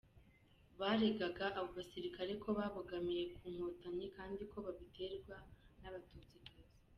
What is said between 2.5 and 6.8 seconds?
babogamiye ku nkotanyi kandi ko babiterwa n’Abatutsikazi.